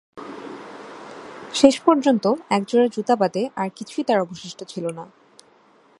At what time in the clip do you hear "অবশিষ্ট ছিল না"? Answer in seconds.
4.21-5.05